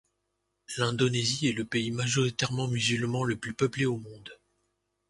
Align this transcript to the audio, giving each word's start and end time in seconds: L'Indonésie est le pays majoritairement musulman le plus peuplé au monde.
L'Indonésie 0.79 1.49
est 1.49 1.55
le 1.55 1.63
pays 1.63 1.91
majoritairement 1.91 2.67
musulman 2.67 3.23
le 3.23 3.35
plus 3.35 3.53
peuplé 3.53 3.85
au 3.85 3.97
monde. 3.97 4.31